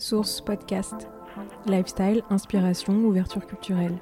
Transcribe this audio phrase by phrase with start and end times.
[0.00, 1.08] Source Podcast.
[1.66, 3.98] Lifestyle, inspiration, ouverture culturelle.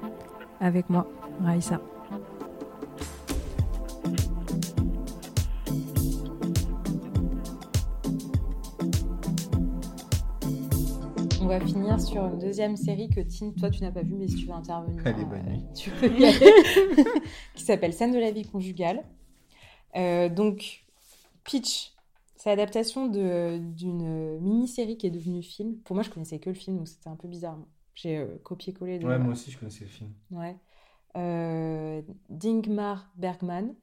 [0.61, 1.05] Avec moi,
[1.43, 1.81] Raïssa.
[11.41, 14.27] On va finir sur une deuxième série que Tine, toi tu n'as pas vue, mais
[14.29, 15.65] si tu veux intervenir, Allez, bonne euh, nuit.
[15.75, 16.53] tu peux y aller,
[17.55, 19.03] qui s'appelle Scène de la vie conjugale.
[19.97, 20.85] Euh, donc,
[21.43, 21.91] Pitch,
[22.39, 25.75] c'est l'adaptation d'une mini-série qui est devenue film.
[25.83, 27.59] Pour moi, je connaissais que le film, donc c'était un peu bizarre.
[27.95, 28.97] J'ai euh, copié-collé.
[28.97, 30.09] de- Ouais, moi aussi, je connaissais le film.
[30.31, 30.55] Ouais.
[31.17, 33.73] Euh, d'Ingmar Bergman,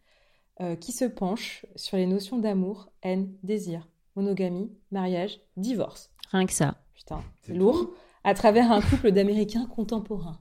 [0.63, 6.11] euh, qui se penche sur les notions d'amour, haine, désir, monogamie, mariage, divorce.
[6.33, 6.81] Rien que ça.
[6.95, 7.91] Putain, C'est lourd.
[8.25, 10.41] À travers un couple d'Américains contemporains.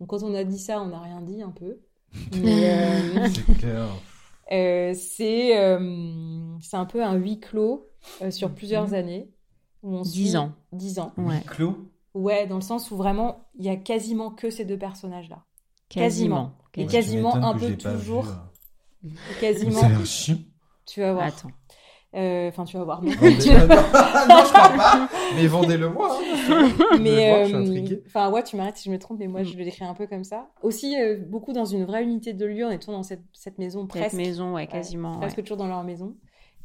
[0.00, 1.78] Donc quand on a dit ça, on n'a rien dit un peu.
[2.42, 3.88] Mais, euh, C'est clair.
[4.50, 7.88] Euh, c'est euh, c'est un peu un huis clos
[8.22, 9.30] euh, sur plusieurs années.
[9.82, 10.52] Où on Dix suit- ans.
[10.72, 11.12] Dix ans.
[11.16, 11.42] Ouais.
[11.46, 11.76] Clos?
[12.14, 15.42] Ouais, dans le sens où vraiment, il y a quasiment que ces deux personnages-là.
[15.88, 16.52] Quasiment.
[16.76, 18.26] Et Ouais, quasiment un peu vu, toujours.
[19.40, 19.80] Quasiment.
[19.80, 20.38] Ça a l'air chiant.
[20.86, 21.26] Tu vas voir.
[21.26, 21.50] Attends.
[22.14, 23.02] Euh, Enfin, tu vas voir.
[23.02, 23.10] non.
[23.10, 25.08] Je crois pas.
[25.34, 26.18] Mais vendez-le moi.
[26.50, 26.68] hein.
[27.00, 29.44] mais euh, enfin ouais tu m'arrêtes si je me trompe mais moi Mm.
[29.44, 32.44] je le décris un peu comme ça aussi euh, beaucoup dans une vraie unité de
[32.44, 35.16] lieu en étant dans cette, cette maison Cette presque maison, ouais, Ouais, quasiment.
[35.18, 35.42] presque ouais.
[35.42, 36.14] toujours dans leur maison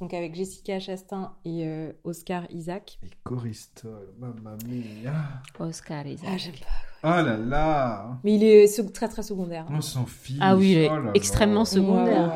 [0.01, 5.13] donc avec Jessica Chastain et euh, Oscar Isaac Et Coristol, mamma mia.
[5.59, 6.29] Oscar Isaac.
[6.31, 6.67] ah j'aime pas
[7.03, 8.19] Oh là là.
[8.23, 10.37] mais il est très très secondaire On s'en fiche.
[10.41, 11.11] Ah oui, il est oh là là.
[11.13, 12.31] extrêmement secondaire.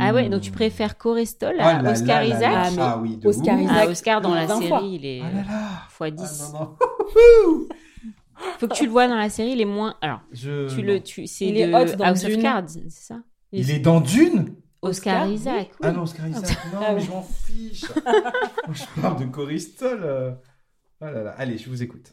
[0.00, 0.30] Ah ouais, Mmh.
[0.30, 2.62] donc tu préfères Corestol Oh à là Oscar Isaac là.
[2.66, 3.58] Ah, mais Ah oui, de Oscar.
[3.60, 3.76] Isaac.
[3.80, 4.80] Ah, Oscar dans la 20 série, fois.
[4.82, 5.68] il est Ah là là.
[5.90, 6.52] fois Ah 10.
[6.54, 6.76] non, non.
[8.58, 9.94] Faut que tu le vois dans la série, il est moins.
[10.00, 10.68] Alors, Je...
[10.74, 12.42] tu le, tu, c'est Il de est hot dans House of Dune.
[12.42, 13.16] Cards, c'est ça?
[13.52, 14.54] Il est dans Dune?
[14.82, 15.68] Oscar, Oscar, Isaac.
[15.70, 15.76] oui.
[15.82, 17.84] Ah non, Oscar Isaac, non, Ah mais je m'en fiche.
[18.72, 20.36] Je parle de Coristol.
[21.00, 21.34] Oh là là.
[21.38, 22.12] Allez, je vous écoute.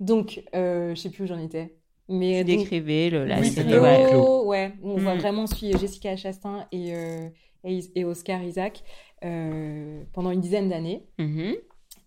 [0.00, 1.76] Donc euh, je sais plus où j'en étais
[2.08, 4.14] mais Tu donc, décrivais le, la Oui, le ouais.
[4.46, 5.18] ouais, on va Mm.
[5.18, 7.28] vraiment suivre Jessica Chastain et, euh,
[7.62, 8.82] et, et Oscar Isaac
[9.24, 11.06] euh, pendant une dizaine d'années.
[11.18, 11.54] Mhm.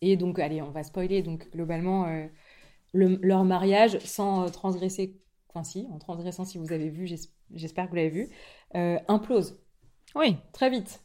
[0.02, 1.22] Et donc, allez, on va spoiler.
[1.22, 2.26] Donc, globalement, euh,
[2.92, 5.16] le- leur mariage, sans euh, transgresser,
[5.50, 8.30] enfin si, en transgressant, si vous avez vu, j'es- j'espère que vous l'avez vu,
[8.76, 9.58] euh, implose
[10.16, 11.02] Oui, très vite.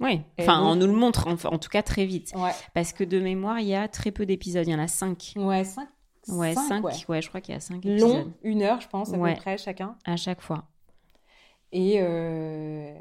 [0.00, 0.20] oui.
[0.36, 2.32] Et Enfin, donc- on nous le montre, en, en tout cas très vite.
[2.36, 4.66] Ouais, Parce que de mémoire, il y a très peu d'épisodes.
[4.66, 5.32] Il y en a 5.
[5.36, 5.88] ouais, 5.
[6.28, 6.84] Ouais, 5.
[6.84, 6.92] ouais.
[7.08, 7.22] Ouais.
[7.22, 9.34] je crois qu'il y a 5 Long, épisodes une heure, je pense, à Ouais.
[9.34, 9.96] peu près chacun.
[10.04, 10.64] à chaque fois.
[11.72, 12.94] Et, euh,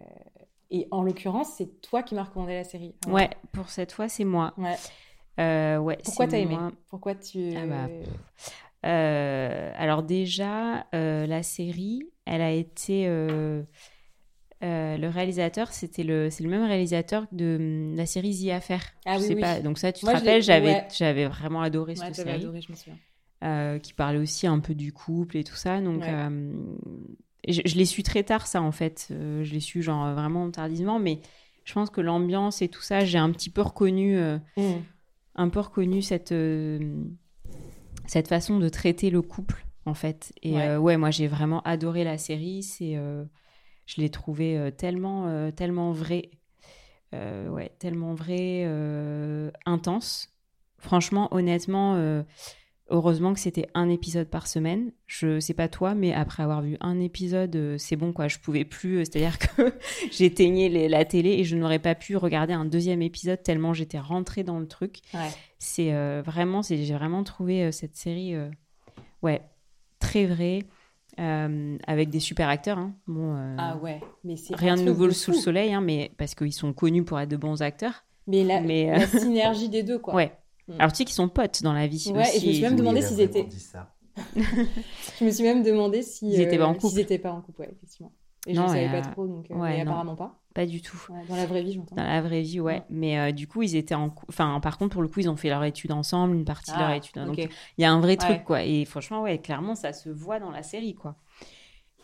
[0.71, 2.95] et en l'occurrence, c'est toi qui m'as recommandé la série.
[3.05, 4.53] Alors, Ouais, pour cette fois, c'est moi.
[4.57, 4.75] ouais.
[5.39, 6.55] Euh, ouais, Pourquoi t'as aimé?
[6.55, 6.71] Moi.
[6.89, 7.53] Pourquoi tu.
[7.57, 7.87] Ah bah,
[8.85, 13.07] Euh, alors déjà, euh, la série, elle a été...
[13.07, 13.63] euh,
[14.61, 17.55] le réalisateur, c'était le, c'est le même réalisateur de
[17.91, 18.81] hum, la série The Affair.
[19.05, 19.41] Ah je oui, sais oui.
[19.41, 19.59] pas.
[19.59, 20.87] Donc ça, tu Moi, te rappelles, j'avais, ouais.
[20.95, 22.97] j'avais vraiment adoré Ouais, cette j'avais série, adoré, je me souviens.
[23.45, 25.79] Euh, qui parlait aussi un peu du couple et tout ça.
[25.81, 26.09] Donc Ouais.
[26.09, 26.51] euh,
[27.47, 29.07] je, je l'ai su très tard, ça en fait.
[29.11, 31.19] Euh, je l'ai su genre vraiment tardivement, mais
[31.63, 34.17] je pense que l'ambiance et tout ça, j'ai un petit peu reconnu.
[34.57, 34.61] Mm.
[35.35, 36.33] un peu reconnu cette,
[38.07, 40.31] cette façon de traiter le couple, en fait.
[40.43, 40.97] Et Ouais.
[40.97, 42.63] moi, j'ai vraiment adoré la série.
[42.63, 42.95] C'est,
[43.85, 46.29] je l'ai trouvé euh, tellement, tellement vrai.
[47.13, 50.29] Euh, ouais, tellement vrai, euh, intense.
[50.79, 51.95] Franchement, honnêtement,
[52.89, 54.91] heureusement que c'était un épisode par semaine.
[55.07, 58.27] Je sais pas toi, mais après avoir vu un épisode, euh, c'est bon quoi.
[58.27, 58.97] Je pouvais plus.
[58.99, 59.73] euh, C'est-à-dire que
[60.11, 64.43] j'éteignais la télé et je n'aurais pas pu regarder un deuxième épisode tellement j'étais rentrée
[64.43, 64.99] dans le truc.
[65.13, 65.29] Ouais.
[65.59, 68.49] C'est euh, vraiment, j'ai vraiment trouvé euh, cette série, euh,
[69.23, 69.41] ouais,
[69.99, 70.59] très vraie,
[71.17, 72.77] avec des super acteurs.
[72.77, 72.93] hein.
[73.07, 76.53] Bon, Ah ouais, mais c'est rien de nouveau sous le soleil, hein, mais parce qu'ils
[76.53, 78.03] sont connus pour être de bons acteurs.
[78.27, 80.13] Mais la, Mais, la synergie des deux, quoi.
[80.15, 80.31] Ouais.
[80.67, 80.73] Mm.
[80.79, 82.11] Alors tu sais qu'ils sont potes dans la vie.
[82.13, 82.53] Ouais, et je me aussi.
[82.55, 83.91] suis même demandé s'ils étaient- dit ça.
[85.19, 86.99] Je me suis même demandé si, Ils étaient pas en s'ils couple.
[87.01, 88.11] étaient pas en couple, ouais, effectivement.
[88.47, 90.39] Et je ne savais pas euh, trop, donc euh, ouais, mais apparemment pas.
[90.53, 91.01] Pas du tout.
[91.09, 91.95] Ouais, dans la vraie vie, j'entends.
[91.95, 92.75] Dans la vraie vie, ouais.
[92.75, 92.83] Ouais.
[92.91, 94.09] Mais euh, du coup, ils étaient en.
[94.11, 96.71] cou- Enfin, par contre, pour le coup, ils ont fait leur étude ensemble, une partie
[96.71, 97.15] de leur Ah, étude.
[97.15, 97.49] Donc, ok.
[97.77, 98.63] il y a un vrai truc, quoi.
[98.63, 101.15] Et franchement, ouais, clairement, ça se voit dans la série, quoi.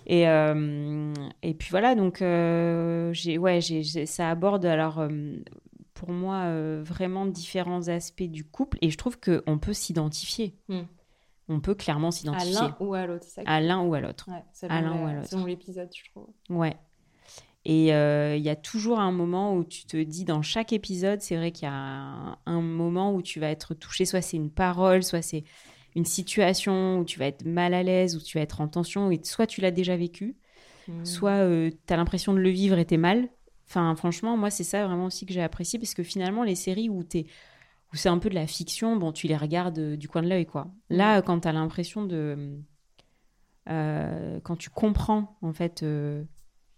[0.07, 1.13] Et, euh,
[1.43, 5.09] et puis voilà, donc, euh, j'ai, ouais, j'ai, j'ai- ça aborde, alors, euh,
[6.01, 8.79] pour moi, euh, vraiment différents aspects du couple.
[8.81, 10.55] Et je trouve qu'on peut s'identifier.
[10.67, 10.81] Hmm.
[11.47, 12.53] On peut clairement À s'identifier.
[12.55, 14.27] l'un ou à l'autre, c'est ça que- À l'un ou à l'autre.
[14.29, 15.27] Ouais, à l'un ou à l'autre.
[15.27, 16.27] selon l'épisode, je trouve.
[16.49, 16.75] Ouais.
[17.65, 21.21] Et euh, il y a toujours un moment où tu te dis, dans chaque épisode,
[21.21, 24.37] c'est vrai qu'il y a un, un moment où tu vas être touché, soit c'est
[24.37, 25.43] une parole, soit c'est
[25.95, 29.11] une situation où tu vas être mal à l'aise, où tu vas être en tension,
[29.11, 30.35] et soit tu l'as déjà vécu,
[30.87, 31.05] Mm.
[31.05, 31.47] soit
[31.85, 33.29] tu as l'impression de le vivre et t'es mal.
[33.71, 36.89] Enfin, franchement, moi, c'est ça vraiment aussi que j'ai apprécié, parce que finalement, les séries
[36.89, 37.25] où t'es
[37.93, 40.29] où c'est un peu de la fiction, bon, tu les regardes euh, du coin de
[40.29, 40.67] l'œil, quoi.
[40.89, 42.59] Là, euh, quand tu as l'impression de.
[43.69, 46.23] euh, quand tu comprends, en fait, euh,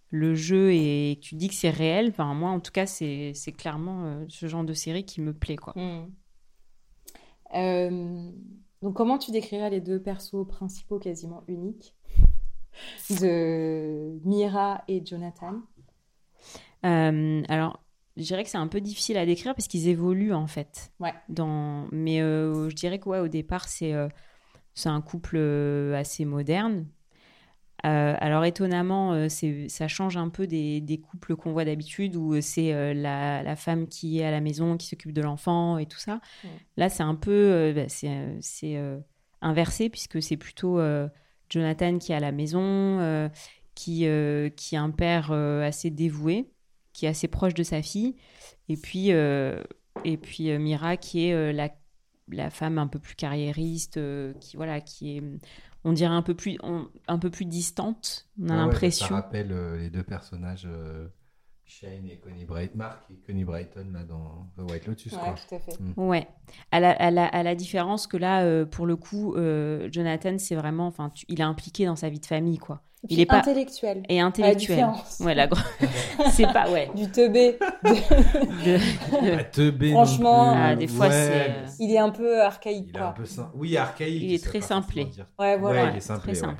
[0.09, 3.33] le jeu et que tu dis que c'est réel, enfin, moi, en tout cas, c'est
[3.35, 5.77] c'est clairement euh, ce genre de série qui me plaît, quoi.
[7.55, 8.31] Euh,
[8.81, 11.95] donc, comment tu décrirais les deux persos principaux quasiment uniques
[13.09, 15.61] de Mira et Jonathan?
[16.83, 17.83] Alors,
[18.17, 20.91] je dirais que c'est un peu difficile à décrire parce qu'ils évoluent, en fait.
[20.99, 21.13] Ouais.
[21.29, 21.87] Dans...
[21.91, 24.07] Mais euh, je dirais que, ouais, au départ, c'est euh,
[24.73, 26.87] c'est un couple euh, assez moderne.
[27.85, 32.15] Euh, alors étonnamment, euh, c'est, ça change un peu des, des couples qu'on voit d'habitude
[32.15, 35.21] où euh, c'est euh, la, la femme qui est à la maison, qui s'occupe de
[35.21, 36.21] l'enfant et tout ça.
[36.77, 38.99] Là, c'est un peu, euh, bah, c'est, euh, euh,
[39.41, 41.09] inversé puisque c'est plutôt euh,
[41.49, 43.27] Jonathan qui est à la maison, euh,
[43.75, 46.52] qui, euh, qui est un père euh, assez dévoué,
[46.93, 48.15] qui est assez proche de sa fille,
[48.69, 49.61] et puis, euh,
[50.05, 51.69] et puis euh, Mira qui est euh, la,
[52.29, 53.99] la femme un peu plus carriériste,
[54.39, 55.23] qui voilà, qui est
[55.85, 58.27] on dirait un peu plus, on- un peu plus distante.
[58.39, 59.07] On a Ah ouais, l'impression.
[59.07, 61.07] Ça rappelle euh, les deux personnages, euh,
[61.79, 65.35] Shane et Connie Brighton, Mark et Connie Brighton, là, dans The White Lotus, Ouais, quoi.
[65.49, 65.71] tout à fait.
[65.97, 66.27] Ouais,
[66.71, 70.35] à la, à la, à la différence que là, euh, pour le coup, euh, Jonathan,
[70.37, 72.81] c'est vraiment, enfin, il est impliqué dans sa vie de famille, quoi.
[73.09, 74.03] Il est pas- intellectuel.
[74.07, 74.77] Et À la intellectuel.
[74.77, 75.59] différence Ouais, la gro-
[76.31, 76.89] c'est pas, ouais.
[76.95, 77.57] du teubé.
[77.83, 80.61] de- Pas teubé non Franchement, plus.
[80.63, 83.75] Ah, des fois, Ouais, Il est un peu archaïque, Il est un peu sim- Oui,
[83.75, 84.21] archaïque.
[84.23, 85.07] Il est très simplé.
[85.37, 85.83] Ouais, voilà.
[85.85, 86.53] Ouais, il est simplé, très ouais.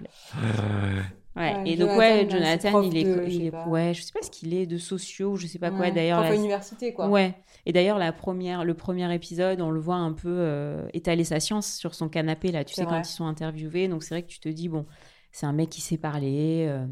[1.35, 1.63] Ouais.
[1.65, 3.67] Et donc, Jonathan, ouais, Jonathan, il est, de- je il sais est- pas.
[3.67, 5.89] ouais, je sais pas ce qu'il est de sociaux, je sais pas quoi.
[5.89, 7.07] D'ailleurs, la- université, quoi.
[7.09, 7.33] Ouais.
[7.65, 11.39] Et d'ailleurs, la première, le premier épisode, on le voit un peu euh, étaler sa
[11.39, 12.97] science sur son canapé, là, tu sais, vrai.
[12.97, 13.87] quand ils sont interviewés.
[13.87, 14.85] Donc, c'est vrai que tu te dis, bon,
[15.31, 16.85] c'est un mec qui sait parler, euh,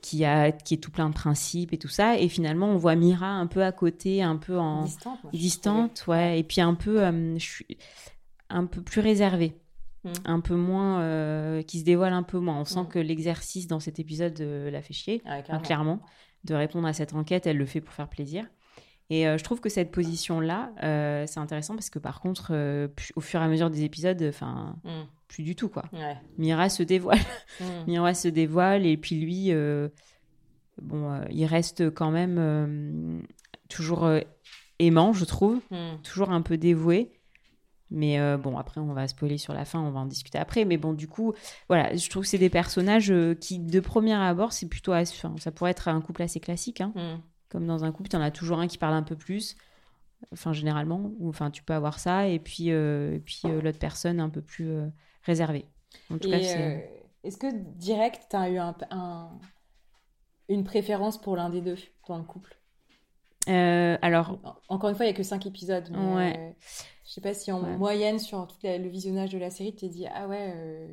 [0.00, 2.18] qui, a, qui est tout plein de principes et tout ça.
[2.18, 6.04] Et finalement, on voit Mira un peu à côté, un peu en Distante, moi, distante,
[6.06, 6.38] ouais.
[6.38, 7.66] Et puis un peu, euh, je suis
[8.48, 9.58] un peu plus réservée.
[10.04, 10.10] Mm.
[10.24, 12.58] Un peu moins, euh, qui se dévoile un peu moins.
[12.60, 12.88] On sent Mm.
[12.88, 15.20] que l'exercice dans cet épisode euh, la fait chier.
[15.20, 15.60] carrément.
[15.62, 16.02] clairement,
[16.44, 18.44] de répondre à cette enquête, elle le fait pour faire plaisir.
[19.10, 20.72] Et euh, je trouve que cette position-là,
[21.26, 22.52] c'est intéressant parce que par contre,
[23.14, 24.90] au fur et à mesure des épisodes, enfin, Mm.
[25.28, 25.84] plus du tout quoi.
[25.92, 26.16] Ouais.
[26.38, 27.18] Mira se dévoile.
[27.86, 29.52] Mira se dévoile et puis lui,
[30.80, 33.22] bon, il reste quand même
[33.68, 34.08] toujours
[34.78, 35.60] aimant, je trouve,
[36.02, 37.12] toujours un peu dévoué.
[37.92, 40.64] Mais euh, bon, après, on va spoiler sur la fin, on va en discuter après.
[40.64, 41.34] Mais bon, du coup,
[41.68, 44.94] voilà, je trouve que c'est des personnages euh, qui, de premier abord, c'est plutôt.
[44.94, 46.80] enfin, ça pourrait être un couple assez classique.
[46.80, 46.92] Hein.
[46.96, 47.20] Mm.
[47.50, 49.56] Comme dans un couple, tu en as toujours un qui parle un peu plus.
[50.32, 51.12] Enfin, généralement.
[51.18, 52.28] Ou enfin, tu peux avoir ça.
[52.28, 54.70] Et puis, euh, et puis euh, l'autre personne un peu plus
[55.24, 55.66] réservée.
[56.10, 56.90] En tout cas, Et c'est.
[57.24, 57.46] est-ce que
[57.76, 59.30] direct, tu as eu un, un-
[60.48, 61.76] une préférence pour l'un des deux
[62.08, 62.56] dans le couple?
[63.48, 65.88] Euh, alors, En- Encore une fois, il n'y a que 5 épisodes.
[65.90, 66.34] Mais Ouais.
[66.38, 66.50] euh,
[67.04, 67.76] je sais pas si en Ouais.
[67.76, 70.88] moyenne, sur tout la- le visionnage de la série, tu t'es dit Ah ouais, euh,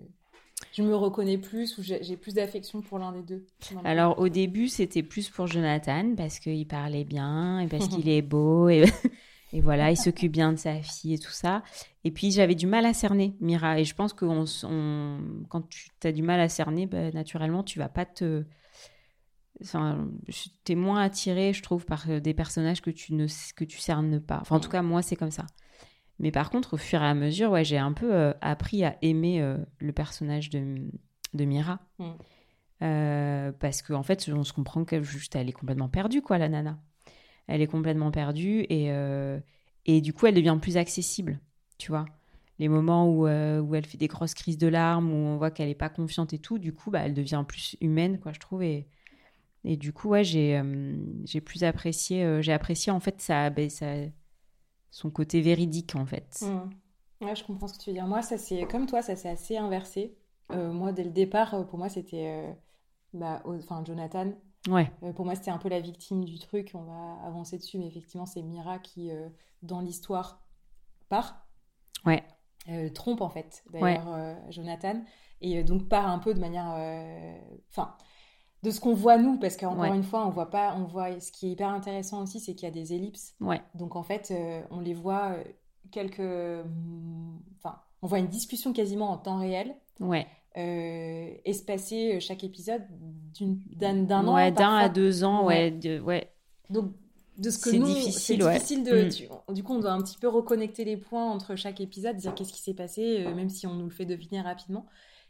[0.73, 3.45] je me reconnais plus ou j'ai plus d'affection pour l'un des deux.
[3.83, 8.21] alors, au début, c'était plus pour Jonathan parce qu'il parlait bien et parce qu'il est
[8.23, 8.67] beau.
[8.69, 8.83] Et,
[9.53, 11.63] et voilà, il s'occupe bien de sa fille et tout ça.
[12.03, 13.79] Et puis, j'avais du mal à cerner Mira.
[13.79, 15.19] Et je pense que on, s- on-
[15.49, 18.43] quand tu as du mal à cerner, bah, naturellement, tu vas pas te.
[19.61, 20.07] Enfin,
[20.63, 24.19] t'es moins attiré, je trouve, par euh, des personnages que tu ne que tu cernes
[24.19, 24.39] pas.
[24.41, 25.45] Enfin, en tout cas, moi, c'est comme ça.
[26.19, 28.97] Mais par contre, au fur et à mesure, ouais, j'ai un peu euh, appris à
[29.01, 30.91] aimer euh, le personnage de,
[31.33, 31.79] de Mira.
[31.97, 32.05] Mm.
[32.81, 36.49] Euh, parce qu'en fait, on se comprend qu'elle juste, elle est complètement perdue, quoi, la
[36.49, 36.77] nana.
[37.47, 38.91] Elle est complètement perdue et,
[39.85, 41.39] et du coup, elle devient plus accessible,
[41.79, 42.05] tu vois.
[42.59, 45.67] Les moments où, où elle fait des grosses crises de larmes, où on voit qu'elle
[45.67, 48.61] n'est pas confiante et tout, du coup, bah, elle devient plus humaine, quoi, je trouve.
[48.61, 48.87] Et,
[49.63, 53.49] et du coup, ouais, j'ai euh, j'ai plus apprécié, euh, j'ai apprécié en fait sa,
[53.49, 54.07] ben, sa-
[54.91, 56.39] son côté véridique, en fait.
[56.41, 57.25] Mm.
[57.25, 58.07] Ouais, je comprends ce que tu veux dire.
[58.07, 60.15] Moi, ça c'est comme toi, ça s'est assez inversé.
[60.51, 62.55] Euh, moi, dès le départ, euh, pour moi, c'était
[63.13, 64.31] bah, enfin, Jonathan.
[64.69, 66.71] Ouais, pour moi, c'était un peu la victime du truc.
[66.73, 69.11] On va avancer dessus, mais effectivement, c'est Mira qui,
[69.63, 70.41] dans l'histoire,
[71.09, 71.45] part.
[72.05, 72.23] ouais,
[72.93, 74.07] trompe en fait, d'ailleurs,
[74.49, 75.03] Jonathan.
[75.41, 76.73] Et donc part un peu de manière.
[76.77, 77.37] euh,
[77.69, 77.95] Enfin.
[78.63, 79.95] De ce qu'on voit nous, parce qu'encore Ouais.
[79.95, 81.19] une fois, on voit pas, on voit.
[81.19, 83.33] Ce qui est hyper intéressant aussi, c'est qu'il y a des ellipses.
[83.39, 85.43] ouais, Donc en fait, euh, on les voit euh,
[85.91, 86.19] quelques.
[86.19, 90.27] hum, Enfin, on voit une discussion quasiment en temps réel, ouais.
[90.57, 92.83] euh, espacée euh, chaque épisode
[93.39, 94.35] d'un d'un an.
[94.35, 95.71] ouais, d'un à deux ans, ouais, Ouais.
[95.71, 96.29] de- ouais.
[96.69, 96.91] Donc,
[97.37, 98.53] de ce que nous, difficile, ouais.
[98.55, 99.05] difficile de.
[99.05, 99.09] Mm.
[99.09, 102.35] tu- du coup, on doit un petit peu reconnecter les points entre chaque épisode, dire
[102.35, 104.85] qu'est-ce qui s'est passé, euh, même si on nous le fait deviner rapidement.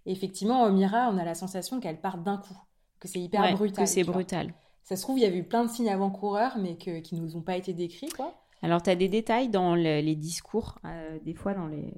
[0.08, 2.58] Et effectivement, euh, Mira, on a la sensation qu'elle part d'un coup,
[3.00, 3.84] que c'est hyper Ouais, brutal.
[3.86, 4.54] que c'est brutal.
[4.84, 7.36] Ça se trouve, il y a eu plein de signes avant-coureurs, mais que, qui nous
[7.38, 8.34] ont pas été décrits, quoi.
[8.62, 11.94] Alors, tu as des détails dans le- les discours, euh, des fois dans les...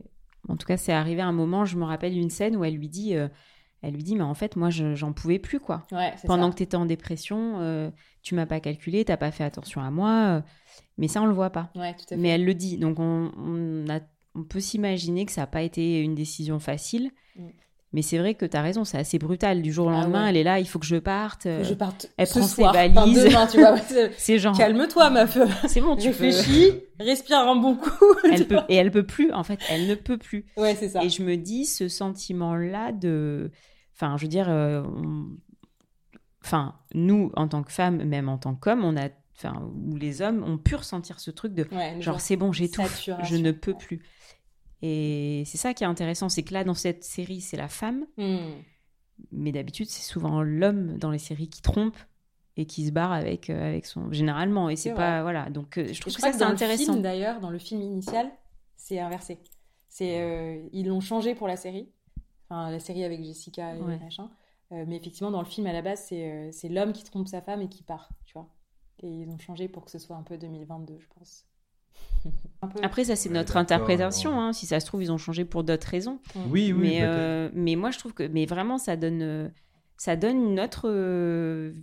[0.50, 2.76] En tout cas, c'est arrivé à un moment, je me rappelle d'une scène où elle
[2.76, 3.30] lui dit, euh,
[3.82, 5.86] elle lui dit, mais en fait, moi, je- j'en pouvais plus, quoi.
[5.92, 6.52] Ouais, Pendant ça.
[6.52, 7.90] que tu étais en dépression, euh,
[8.22, 10.38] tu m'as pas calculé, t'as pas fait attention à moi.
[10.38, 10.42] euh,
[10.98, 11.72] mais ça, on le voit pas.
[11.76, 12.18] Ouais, tout à fait.
[12.18, 12.78] Mais elle le dit.
[12.78, 14.02] Donc, on, on, a-
[14.36, 17.12] on peut s'imaginer que ça n'a pas été une décision facile.
[17.38, 17.48] Mm.
[17.94, 19.62] Mais c'est vrai que tu as raison, c'est assez brutal.
[19.62, 20.30] Du jour au Ah lendemain, ouais.
[20.30, 21.44] elle est là, il faut que je parte.
[21.44, 22.98] Que euh, je parte elle ce prend ses soir, valises.
[22.98, 23.78] enfin, demain, tu vois.
[24.18, 25.38] c'est- genre, Calme-toi, meuf.
[25.68, 26.24] c'est bon, tu peux.
[26.26, 26.72] Réfléchis,
[27.02, 27.90] respire un bon coup.
[28.32, 30.46] Elle peut, et elle peut plus, en fait, elle ne peut plus.
[30.56, 31.04] Ouais, c'est ça.
[31.04, 33.52] Et je me dis, ce sentiment-là de.
[33.96, 35.28] Enfin, je veux dire, euh, on-
[36.44, 39.10] enfin, nous, en tant que femmes, même en tant qu'hommes, on a.
[39.38, 42.92] Enfin, ou les hommes ont pu ressentir ce truc de Ouais, genre, c'est bon, j'étouffe,
[43.00, 43.40] je saturation.
[43.40, 44.02] ne peux plus.
[44.82, 48.06] Et c'est ça qui est intéressant, c'est que là, dans cette série, c'est la femme,
[48.18, 48.38] Hmm.
[49.32, 51.98] mais d'habitude, c'est souvent l'homme dans les séries qui trompe
[52.58, 54.12] et qui se barre avec, euh, avec son.
[54.12, 55.22] Généralement, et c'est pas.
[55.22, 56.94] Voilà, donc euh, je trouve je que ça, c'est intéressant.
[56.94, 58.30] film, d'ailleurs, dans le film initial,
[58.76, 59.40] c'est inversé.
[59.90, 61.90] C'est euh, ils l'ont changé pour la série,
[62.50, 63.98] enfin la série avec Jessica et Ouais.
[64.00, 64.30] machin.
[64.72, 67.62] Mais effectivement, dans le film à la base, c'est c'est l'homme qui trompe sa femme
[67.62, 68.48] et qui part, tu vois.
[69.04, 71.46] Et ils ont changé pour que ce soit un peu 2022, je pense.
[72.84, 74.40] Après, ça, c'est Ouais, notre interprétation.
[74.40, 74.54] hein.
[74.54, 76.20] Si ça se trouve, ils ont changé pour d'autres raisons.
[76.36, 78.24] Oui, oui, mais, euh, mais moi, je trouve que.
[78.24, 79.22] Mais vraiment, ça donne.
[79.22, 79.50] euh,
[79.98, 81.74] Ça donne une autre euh,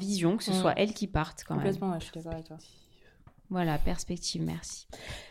[0.00, 0.54] vision, que ce Mm.
[0.54, 1.64] soit elle qui parte quand même.
[1.66, 2.56] Complètement, ouais, je suis d'accord avec toi.
[3.50, 4.86] Voilà, perspective, merci.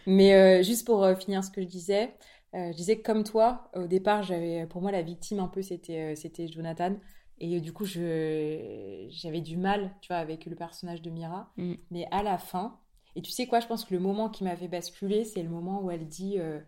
[0.05, 2.13] Mais euh, juste pour euh, finir ce que je disais,
[2.53, 5.61] euh, je disais que comme toi, au départ, j'avais, pour moi, la victime un peu,
[5.61, 6.95] c'était, euh, c'était Jonathan.
[7.39, 11.51] Et euh, du coup, je, j'avais du mal, tu vois, avec le personnage de Mira.
[11.57, 11.75] Mm.
[11.91, 12.79] Mais à la fin,
[13.15, 15.50] et tu sais quoi, je pense que le moment qui m'a fait basculer, c'est le
[15.50, 16.60] moment où elle dit, euh,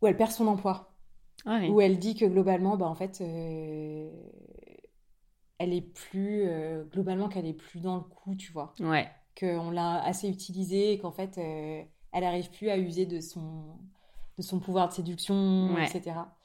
[0.00, 0.92] où elle perd son emploi,
[1.44, 1.70] Ah oui.
[1.70, 4.10] où elle dit que globalement, bah en fait, euh,
[5.58, 9.08] elle est plus, euh, globalement, qu'elle est plus dans le coup, tu vois Ouais.
[9.38, 11.88] qu'on l'a assez utilisée et qu'en fait, elle
[12.20, 13.78] n'arrive plus à user de son,
[14.36, 15.84] de son pouvoir de séduction, Ouais.
[15.86, 16.36] etc.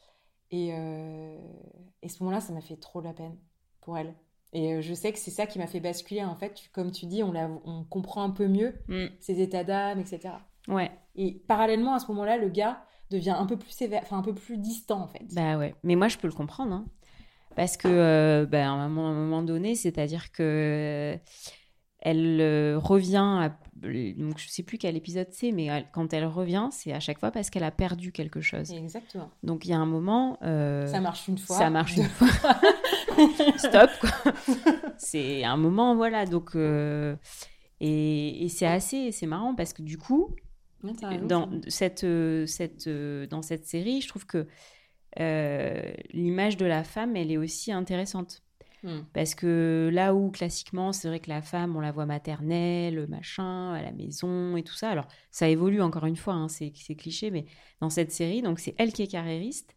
[0.52, 3.38] Et, et ce moment-là, ça m'a fait trop de la peine
[3.82, 4.14] pour elle.
[4.54, 6.24] Et euh, je sais que c'est ça qui m'a fait basculer.
[6.24, 9.06] En fait, comme tu dis, on, la, on comprend un peu mieux Mm.
[9.20, 10.36] ses états d'âme, etc.
[10.68, 10.92] Ouais.
[11.16, 14.34] Et parallèlement, à ce moment-là, le gars devient un peu plus sévère, enfin un peu
[14.34, 15.26] plus distant, en fait.
[15.34, 15.76] Bah ouais.
[15.84, 16.74] Mais moi, je peux le comprendre.
[16.74, 16.86] hein.
[17.56, 21.18] Parce que, euh, bah, à un moment, à un moment donné, c'est-à-dire que.
[22.06, 26.26] Elle euh, revient, à- donc je sais plus quel épisode c'est, mais elle- quand elle
[26.26, 28.72] revient, c'est à chaque fois parce qu'elle a perdu quelque chose.
[28.74, 29.30] Exactement.
[29.42, 31.58] Donc il y a un moment, euh, Ça marche une fois.
[31.58, 32.28] ça marche une fois.
[33.58, 34.34] Stop, quoi.
[34.98, 36.26] C'est un moment, voilà.
[36.26, 37.16] Donc, euh,
[37.80, 40.36] et, et c'est assez, c'est marrant parce que du coup,
[41.28, 42.06] dans cette,
[42.48, 42.90] cette,
[43.30, 44.46] dans cette série, je trouve que
[46.14, 48.42] l'image de la femme, elle est aussi intéressante.
[48.84, 49.00] Hmm.
[49.14, 53.74] Parce que là où classiquement, c'est vrai que la femme, on la voit maternelle, machin,
[53.74, 54.90] à la maison et tout ça.
[54.90, 57.46] Alors, ça évolue encore une fois, hein, c'est c'est cliché, mais
[57.80, 59.76] dans cette série, donc c'est elle qui est carriériste,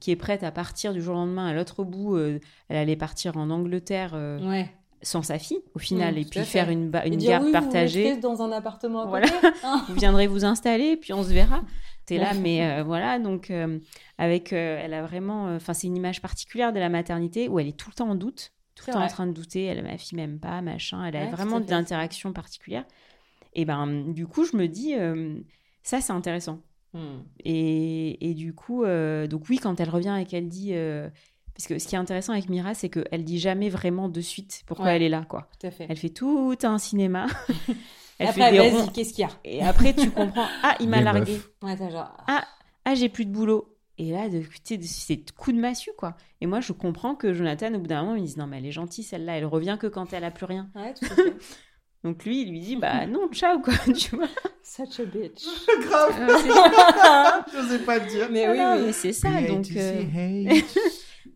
[0.00, 2.16] qui est prête à partir du jour au lendemain à l'autre bout.
[2.16, 4.68] euh, elle allait partir en Angleterre euh, Ouais.
[5.02, 8.16] sans sa fille, au final, Mm, et puis faire une, une garde oui, partagée.
[8.16, 9.28] dans un appartement à Voilà.
[9.64, 9.84] hein.
[9.88, 11.62] vous viendrez vous installer, puis on se verra.
[12.08, 13.78] T'es là, mais euh, voilà, donc euh,
[14.16, 17.68] avec, euh, elle a vraiment, enfin c'est une image particulière de la maternité où elle
[17.68, 19.64] est tout le temps en doute, tout le temps en train de douter.
[19.64, 21.04] Elle, ma fille m'aime pas, machin.
[21.04, 21.72] Elle a Ouais, vraiment fait.
[21.74, 22.86] interactions particulières.
[23.52, 24.94] Et ben, du coup, je me dis,
[25.82, 26.60] ça c'est intéressant.
[26.94, 27.18] Hmm.
[27.44, 30.72] Et, et du coup, donc oui, quand elle revient et qu'elle dit,
[31.54, 34.62] parce que ce qui est intéressant avec Mira, c'est qu'elle dit jamais vraiment de suite
[34.66, 34.96] pourquoi Ouais.
[34.96, 35.48] elle est là, quoi.
[35.60, 35.86] Tout à fait.
[35.90, 37.26] Elle fait tout un cinéma.
[38.18, 38.86] elle Après, des vas-y, ronds.
[38.88, 41.40] qu'est-ce qu'il y a Et après, tu comprends, ah, il m'a Des largué.
[41.62, 42.16] Ouais, genre.
[42.26, 42.44] ah
[42.94, 46.16] j'ai plus de boulot et là de, tu sais, de- c'est coup de massue quoi
[46.40, 48.56] et moi je comprends que Jonathan au bout d'un moment il me dit non mais
[48.58, 51.14] elle est gentille celle-là elle revient que quand elle a plus rien Ouais, tout à
[51.14, 51.34] fait.
[52.04, 54.28] donc lui il lui dit bah non ciao quoi tu vois
[54.62, 55.44] Such a bitch.
[55.82, 56.38] Grave, Euh,
[57.50, 58.28] c'est je sais pas le dire.
[58.30, 58.82] Mais oui, Voilà, oui.
[58.86, 60.02] mais c'est ça donc euh,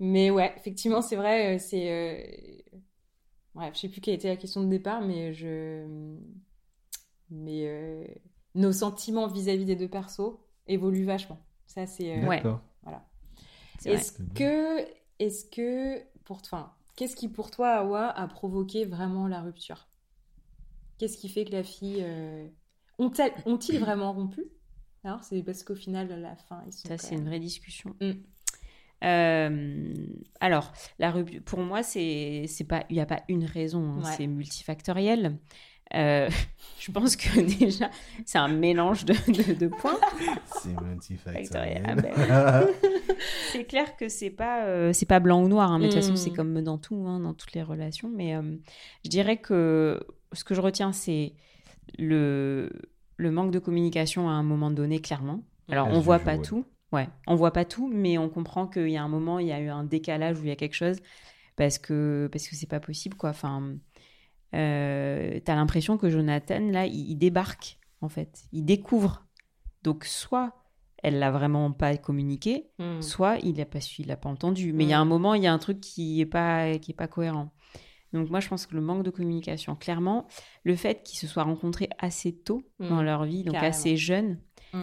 [0.00, 1.90] Mais ouais, effectivement, c'est vrai, euh, c'est.
[1.90, 2.78] euh,
[3.54, 5.84] Bref, je sais plus quelle était la question de départ, mais je.
[7.34, 8.04] Mais euh,
[8.54, 10.36] nos sentiments vis-à-vis des deux persos
[10.66, 11.38] évoluent vachement.
[11.66, 12.18] Ça, c'est.
[12.22, 12.42] euh, Ouais.
[12.42, 12.98] Vrai.
[13.86, 14.86] Est-ce que.
[15.18, 16.00] Est-ce que.
[16.24, 16.36] Pour...
[16.44, 19.88] Enfin, qu'est-ce qui, pour toi, Awa, a provoqué vraiment la rupture?
[20.98, 21.98] Qu'est-ce qui fait que la fille.
[22.00, 22.46] euh,
[22.98, 24.44] Ont-ils vraiment rompu?
[25.04, 26.86] Alors, c'est parce qu'au final, à la fin, ils sont.
[26.88, 28.12] ça c'est même- une vraie discussion Mm.
[29.04, 29.94] Euh,
[30.38, 30.70] alors
[31.00, 34.14] la rupture pour moi c'est c'est pas il y a pas une raison hein, Ouais.
[34.16, 35.40] c'est multifactoriel
[35.94, 36.28] Euh,
[36.80, 37.90] je pense que déjà
[38.24, 39.98] c'est un mélange de, de- de points
[40.62, 41.84] C'est multifactoriel.
[41.86, 42.12] Ah ben
[43.52, 46.00] C'est clair que c'est pas euh, c'est pas blanc ou noir, hein, mais de toute
[46.00, 46.16] façon Mm.
[46.16, 48.10] c'est comme dans tout, hein, dans toutes les relations.
[48.14, 48.42] Mais euh,
[49.04, 50.00] je dirais que
[50.32, 51.34] ce que je retiens, c'est
[51.98, 52.70] le,
[53.16, 55.42] le manque de communication à un moment donné, clairement.
[55.70, 56.42] Alors, on voit pas ouais.
[56.42, 56.64] tout.
[56.92, 59.52] Ouais, on voit pas tout, mais on comprend qu'il y a un moment, il y
[59.52, 60.96] a eu un décalage où il y a quelque chose
[61.56, 63.30] parce que parce que c'est pas possible, quoi.
[63.30, 63.74] Enfin,
[64.54, 68.44] euh, t'as l'impression que Jonathan, là, il, il débarque, en fait.
[68.52, 69.24] Il découvre.
[69.82, 70.54] Donc, soit
[71.02, 73.02] elle l'a vraiment pas communiqué, Mm.
[73.02, 74.72] soit il l'a pas su, il l'a pas entendu.
[74.72, 75.02] Mais il y a Mm.
[75.02, 77.50] un moment, il y a un truc qui est pas qui est pas cohérent.
[78.12, 80.26] Donc moi, je pense que le manque de communication, clairement,
[80.64, 82.88] le fait qu'ils se soient rencontrés assez tôt Mm.
[82.88, 83.70] dans leur vie, donc Carrément.
[83.70, 84.38] assez jeunes,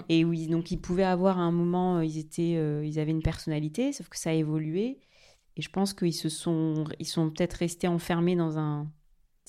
[0.09, 3.11] et oui, donc ils pouvaient avoir à un moment, euh, ils étaient, euh, ils avaient
[3.11, 4.99] une personnalité, sauf que ça a évolué.
[5.55, 8.88] Et je pense qu'ils se sont, ils sont peut-être restés enfermés dans un,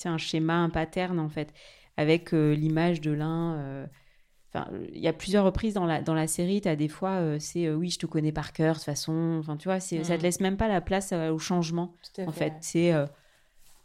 [0.09, 1.53] un schéma, un pattern en fait,
[1.97, 3.55] avec euh, l'image de l'un.
[3.59, 3.87] euh,
[4.53, 7.11] Enfin, il y a plusieurs reprises dans la, dans la série, tu as des fois,
[7.21, 9.37] euh, c'est euh, oui, je te connais par cœur, de toute façon.
[9.39, 10.23] Enfin, tu vois, c'est, ça te Mm.
[10.23, 12.53] laisse même pas la place euh, au changement, Tout à en fait.
[12.59, 12.93] C'est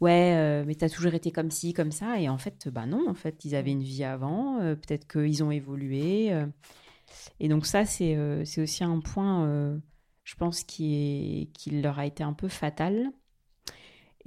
[0.01, 2.19] ouais, mais t'as toujours été comme ci, comme ça.
[2.19, 5.51] Et en fait, bah non, en fait, ils avaient une vie avant, peut-être qu'ils ont
[5.51, 6.33] évolué.
[7.39, 9.79] et donc, ça, c'est, c'est aussi un point,
[10.23, 13.11] je pense, qui, est, qui leur a été un peu fatal.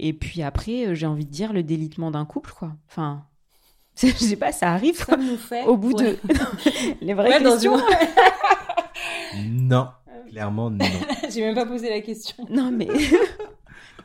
[0.03, 2.73] Et puis après, euh, j'ai envie de dire le délitement d'un couple, quoi.
[2.89, 3.25] Enfin,
[4.03, 5.65] je sais pas, ça arrive nous fait.
[5.67, 6.13] au bout Ouais.
[6.13, 6.19] de
[7.03, 7.77] les vraies Ouais, questions.
[9.37, 9.89] une- Non,
[10.31, 10.85] clairement non.
[11.31, 12.47] J'ai même pas posé la question.
[12.51, 12.89] Non mais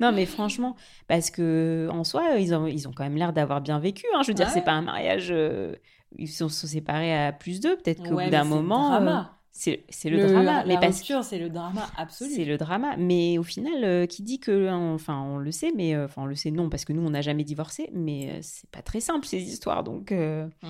[0.01, 0.75] non mais franchement
[1.07, 4.05] parce que en soi ils ont ils ont quand même l'air d'avoir bien vécu.
[4.15, 4.21] Hein.
[4.23, 4.51] Je veux dire Ouais.
[4.53, 5.29] c'est pas un mariage.
[5.31, 5.73] euh,
[6.17, 7.75] ils sont, sont séparés à plus d'eux.
[7.77, 9.21] Peut-être qu'au Ouais, bout d'un moment euh.
[9.57, 10.43] C'est c'est le, drama.
[10.43, 12.29] La Mais parce que rupture, c'est le drama absolu.
[12.35, 12.97] c'est le drama.
[12.97, 16.25] Mais au final euh, qui dit que enfin on le sait mais euh, enfin on
[16.25, 18.99] le sait non parce que nous on n'a jamais divorcé mais euh, c'est pas très
[18.99, 20.11] simple ces histoires donc.
[20.11, 20.67] euh, Mm.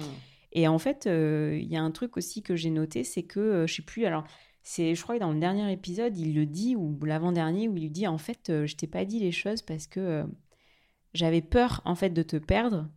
[0.52, 3.74] et en fait, il y a un truc aussi que j'ai noté, c'est que, je
[3.74, 4.24] sais plus, alors,
[4.68, 7.84] c'est, je crois que dans le dernier épisode, il le dit, ou l'avant-dernier, où il
[7.84, 10.24] lui dit, en fait, euh, je t'ai pas dit les choses parce que euh,
[11.14, 12.88] j'avais peur, en fait, de te perdre,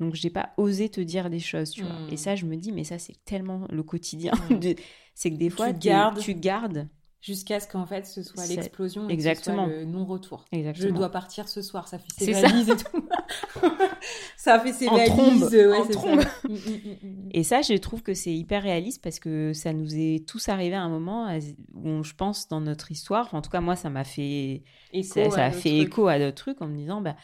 [0.00, 1.92] donc j'ai pas osé te dire des choses, tu vois.
[1.92, 2.12] Mm.
[2.12, 4.32] Et ça, je me dis, mais ça, c'est tellement le quotidien.
[4.50, 4.54] Mm.
[4.60, 4.74] de-
[5.14, 6.18] c'est que des fois, Tu gardes.
[6.18, 6.88] tu gardes.
[7.22, 9.64] Jusqu'à ce qu'en fait ce soit l'explosion et Exactement.
[9.64, 10.44] que ce soit le non-retour.
[10.52, 10.98] Je Exactement.
[10.98, 12.46] dois partir ce soir, ça fait ses C'est ça.
[12.46, 13.08] valises et tout.
[14.36, 15.10] ça a fait ses En valises.
[15.12, 15.98] trombe, ouais, en c'est ça.
[15.98, 16.20] trombe.
[16.44, 16.56] Mm, mm,
[17.02, 17.28] mm.
[17.32, 20.76] Et ça, je trouve que c'est hyper réaliste parce que ça nous est tous arrivé
[20.76, 21.26] à un moment
[21.74, 24.62] où, on- je pense, dans notre histoire, enfin, en tout cas, moi, ça m'a fait
[24.92, 25.88] Écho ça, à ça a fait trucs.
[25.88, 27.16] écho à d'autres trucs en me disant bah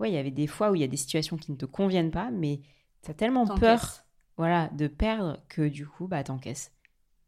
[0.00, 1.66] ouais il y avait des fois où il y a des situations qui ne te
[1.66, 2.60] conviennent pas mais
[3.02, 4.02] tu as tellement peur
[4.36, 6.72] voilà de perdre que du coup bah t'encaisses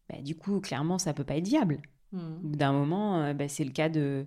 [0.09, 1.81] bah, du coup clairement ça peut pas être viable
[2.12, 4.24] Mm, bout d'un moment euh, bah, c'est le cas de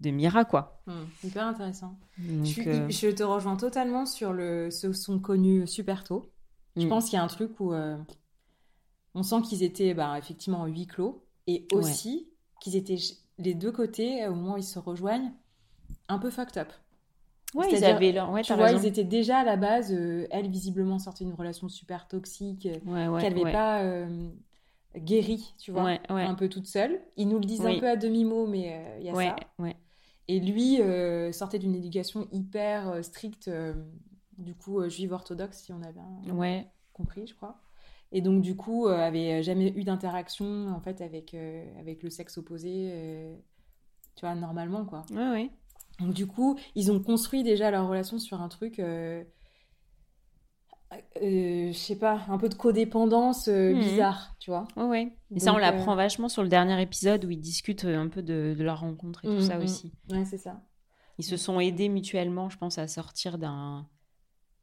[0.00, 0.92] de Mira quoi mm.
[1.26, 1.98] Hyper intéressant.
[2.16, 4.70] Donc, je, suis- euh, je te rejoins totalement sur le.
[4.70, 6.32] Se sont connus super tôt.
[6.76, 6.88] Je Mm.
[6.88, 7.98] pense qu'il y a un truc où euh,
[9.14, 12.96] on sent qu'ils étaient bah, effectivement en huis clos et aussi qu'ils étaient
[13.38, 15.32] les deux côtés au moment où ils se rejoignent
[16.08, 16.72] un peu fucked up.
[17.54, 19.92] Ouais ils avaient leur ouais tu t'as vois, raison ils étaient déjà à la base,
[19.92, 24.28] euh, elle visiblement sortait d'une relation super toxique, euh, ouais ouais qu'elle n'avait pas euh,
[24.96, 27.00] guéri, tu vois, un peu toute seule.
[27.16, 27.76] Ils nous le disent Oui.
[27.76, 29.36] un peu à demi-mot, mais euh, il y a ça.
[30.28, 30.80] Et lui
[31.32, 33.50] sortait d'une éducation hyper stricte,
[34.38, 37.56] du coup juive orthodoxe, si on un- ouais compris, je crois.
[38.12, 41.34] Et donc du coup, avait jamais eu d'interaction en fait avec
[41.78, 42.92] avec le sexe opposé,
[44.16, 45.04] tu vois, normalement quoi.
[45.10, 45.50] ouais ouais
[46.00, 49.22] Donc du coup, ils ont construit déjà leur relation sur un truc, euh,
[51.22, 53.80] euh, je sais pas, un peu de codépendance euh, Mhm.
[53.80, 54.66] bizarre, tu vois.
[54.76, 55.12] Ouais, ouais.
[55.34, 58.08] Et ça, on l'apprend euh, vachement sur le dernier épisode où ils discutent euh, un
[58.08, 59.62] peu de, de leur rencontre et tout ça Mhm.
[59.64, 59.92] aussi.
[60.10, 60.60] Ouais, c'est ça.
[61.18, 63.86] Ils se sont aidés mutuellement, je pense, à sortir d'un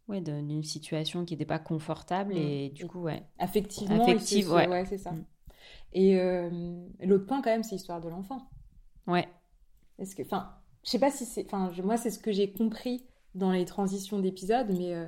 [0.10, 3.23] ouais, d'un- d'une situation qui n'était pas confortable et du coup, ouais.
[3.39, 4.86] Affectivement, Affective, ouais.
[4.86, 5.12] c'est ça.
[5.12, 5.26] Mm.
[5.93, 6.17] Et
[7.06, 8.50] l'autre point quand même, c'est l'histoire de l'enfant.
[9.06, 9.28] Ouais.
[10.00, 13.05] Est-ce que, enfin, je sais pas si c'est, enfin, moi c'est ce que j'ai compris
[13.35, 15.07] dans les transitions d'épisodes, mais euh,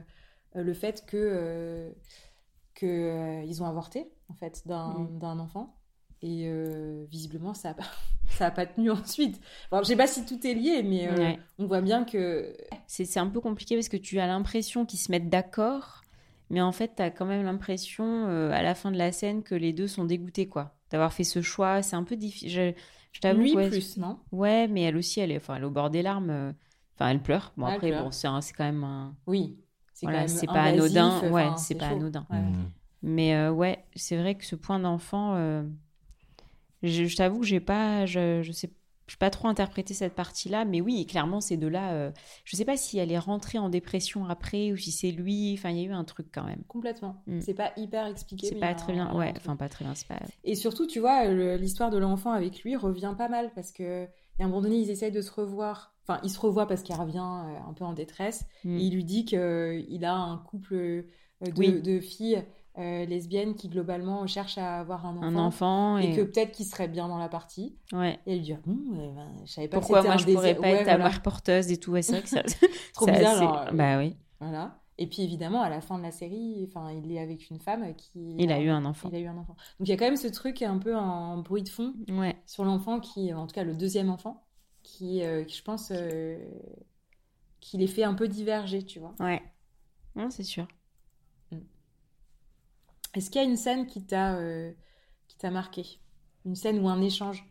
[0.56, 1.92] euh, le fait que euh,
[2.76, 5.20] que euh, ils ont avorté en fait d'un Mm.
[5.40, 5.76] enfant
[6.22, 6.52] et
[7.10, 7.86] visiblement ça a pas
[8.30, 9.40] ça a pas tenu ensuite.
[9.72, 11.40] Enfin, je sais pas si tout est lié, mais Ouais.
[11.58, 12.54] on voit bien que
[12.88, 16.02] C'est c'est un peu compliqué parce que tu as l'impression qu'ils se mettent d'accord,
[16.50, 19.56] mais en fait, tu as quand même l'impression à la fin de la scène que
[19.56, 20.76] les deux sont dégoûtés, quoi.
[20.92, 21.82] D'avoir fait ce choix.
[21.84, 22.50] C'est un peu difficile.
[22.50, 22.74] Je,
[23.12, 24.20] je t'avoue lui ouais, plus, non?
[24.32, 26.30] Ouais, mais elle aussi, elle est, enfin, elle est au bord des larmes.
[26.30, 26.54] euh,
[26.96, 27.54] Enfin, elle pleure.
[27.58, 28.04] Bon, elle après, pleure.
[28.04, 29.16] bon, c'est quand même un.
[29.28, 29.58] Oui.
[29.94, 31.32] C'est Voilà, pas anodin.
[31.32, 31.96] ouais, c'est pas chaud.
[31.96, 32.26] anodin.
[32.30, 32.38] Ouais.
[33.02, 35.64] Mais euh, ouais, c'est vrai que ce point d'enfant, euh,
[36.84, 38.72] je, je t'avoue que j'ai pas, je, je sais,
[39.10, 42.12] je pas trop interprété cette partie-là, mais oui, clairement, ces deux-là, euh,
[42.46, 45.54] je sais pas si elle est rentrée en dépression après ou si c'est lui.
[45.58, 46.64] Enfin, il y a eu un truc quand même.
[46.68, 47.24] Complètement.
[47.28, 47.42] Mm.
[47.42, 48.48] C'est pas hyper expliqué.
[48.48, 49.16] C'est pas très un- bien.
[49.16, 49.96] Ouais, enfin pas très bien.
[49.96, 50.20] C'est pas.
[50.44, 54.04] Et surtout, tu vois, le- l'histoire de l'enfant avec lui revient pas mal parce que
[54.04, 55.94] et à un moment donné, ils essayent de se revoir.
[56.08, 58.46] Enfin, il se revoit parce qu'il revient euh, un peu en détresse.
[58.64, 58.78] Mm.
[58.78, 61.02] Et il lui dit qu'il a un couple euh,
[61.42, 61.82] de, Oui.
[61.82, 62.44] de filles
[62.80, 65.26] euh, lesbiennes qui globalement cherchent à avoir un enfant.
[65.28, 67.76] Un enfant Et et, que peut-être qu'ils seraient bien dans la partie.
[67.94, 68.20] ouais.
[68.26, 70.62] Et elle lui dit, bon, eh ben, je savais pas Pourquoi moi je pourrais pas
[70.62, 71.10] Ouais, être voilà.
[71.10, 71.96] mère porteuse et tout?
[72.02, 72.44] C'est vrai que ça
[72.94, 74.76] Trop bizarre, assez- genre, euh, bah oui Voilà.
[74.98, 77.96] Et puis évidemment, à la fin de la série, enfin, il est avec une femme
[77.96, 78.36] qui.
[78.38, 79.54] il a eu un enfant Il a eu un enfant.
[79.80, 82.36] Donc il y a quand même ce truc un peu en bruit de fond ouais
[82.46, 84.44] sur l'enfant qui, en tout cas le deuxième enfant,
[84.84, 86.38] qui, euh, qui, je pense, euh,
[87.62, 89.14] qui les fait un peu diverger, tu vois.
[89.20, 89.42] ouais
[90.16, 90.68] non c'est sûr
[93.16, 94.72] Est-ce qu'il y a une scène qui t'a euh,
[95.28, 95.84] qui t'a marqué?
[96.46, 97.44] Une scène ou un échange?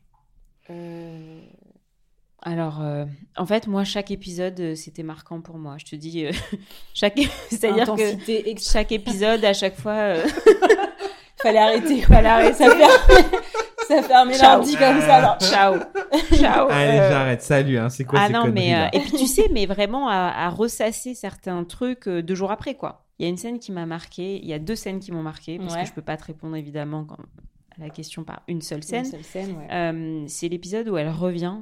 [0.71, 1.41] Euh,
[2.43, 3.05] Alors, euh,
[3.37, 5.77] en fait, moi, chaque épisode, c'était marquant pour moi.
[5.79, 6.33] Je te dis, euh,
[6.95, 7.19] chaque,
[7.51, 10.27] c'est-à-dire que chaque épisode, à chaque fois, euh,
[11.43, 12.01] Fallait arrêter.
[12.03, 12.65] fallait arrêter.
[13.87, 15.17] Ça fermait, ça comme ça.
[15.17, 15.39] alors.
[15.39, 15.77] Ciao,
[16.35, 16.69] ciao.
[16.69, 17.43] Allez, euh, j'arrête.
[17.43, 17.89] Salut, hein.
[17.89, 20.49] c'est quoi ah ces non, mais euh, et puis tu sais, mais vraiment à, à
[20.51, 23.07] ressasser certains trucs euh, deux jours après, quoi.
[23.19, 24.39] Il y a une scène qui m'a marqué.
[24.39, 25.83] Il y a deux scènes qui m'ont marqué parce Ouais.
[25.83, 27.19] que je peux pas te répondre évidemment quand-
[27.77, 29.07] à la question par une seule scène.
[29.35, 29.69] Ouais.
[29.73, 31.61] Euh, c'est l'épisode où elle revient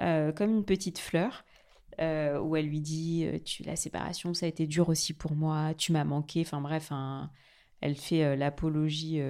[0.00, 1.44] euh, comme une petite fleur,
[2.00, 5.74] euh, où elle lui dit tu, La séparation, ça a été dur aussi pour moi,
[5.76, 6.40] tu m'as manqué.
[6.42, 6.92] Enfin bref,
[7.80, 9.20] elle fait l'apologie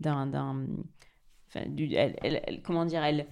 [0.00, 0.26] d'un.
[0.28, 0.66] d'un-
[1.48, 3.26] enfin, du- elle- elle- elle- comment dire elle,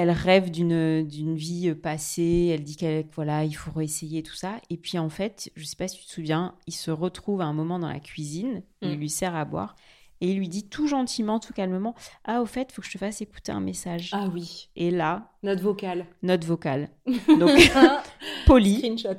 [0.00, 4.60] elle rêve d'une d'une vie passée, elle dit qu'elle voilà, il faut réessayer tout ça.
[4.70, 7.46] Et puis en fait, je sais pas si tu te souviens, il se retrouve à
[7.46, 9.00] un moment dans la cuisine, il Mm.
[9.00, 9.74] lui sert à boire
[10.20, 12.98] et il lui dit tout gentiment, tout calmement "Ah au fait, faut que je te
[12.98, 16.06] fasse écouter un message." Ah oui, Et là, notre vocale.
[16.22, 16.90] note vocale.
[17.40, 17.50] Donc
[18.46, 19.16] Polly, Screenshot.